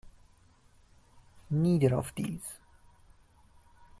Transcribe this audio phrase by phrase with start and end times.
[1.51, 2.41] Neither of these.